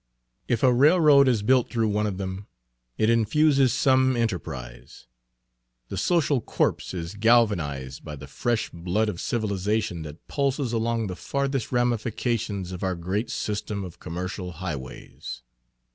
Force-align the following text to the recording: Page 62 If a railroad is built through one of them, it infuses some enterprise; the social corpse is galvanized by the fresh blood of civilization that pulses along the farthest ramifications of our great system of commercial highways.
Page 0.47 0.53
62 0.53 0.53
If 0.53 0.63
a 0.63 0.73
railroad 0.75 1.27
is 1.27 1.43
built 1.43 1.69
through 1.69 1.89
one 1.89 2.07
of 2.07 2.17
them, 2.17 2.47
it 2.97 3.07
infuses 3.07 3.71
some 3.71 4.17
enterprise; 4.17 5.05
the 5.89 5.95
social 5.95 6.41
corpse 6.41 6.91
is 6.95 7.13
galvanized 7.13 8.03
by 8.03 8.15
the 8.15 8.25
fresh 8.25 8.71
blood 8.71 9.09
of 9.09 9.21
civilization 9.21 10.01
that 10.01 10.27
pulses 10.27 10.73
along 10.73 11.05
the 11.05 11.15
farthest 11.15 11.71
ramifications 11.71 12.71
of 12.71 12.81
our 12.81 12.95
great 12.95 13.29
system 13.29 13.83
of 13.83 13.99
commercial 13.99 14.53
highways. 14.53 15.43